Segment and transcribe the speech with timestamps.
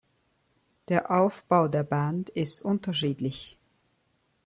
[0.89, 3.59] Der Aufbau der Band ist unterschiedlich.